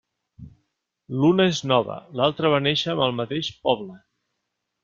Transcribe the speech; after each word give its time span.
L'una 1.23 1.45
és 1.51 1.59
nova, 1.73 1.99
l'altra 2.21 2.53
va 2.57 2.63
néixer 2.69 2.91
amb 2.97 3.07
el 3.09 3.17
mateix 3.23 3.55
poble. 3.69 4.01